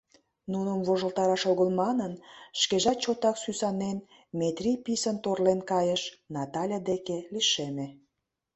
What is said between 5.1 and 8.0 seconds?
торлен кайыш, Натале деке лишеме.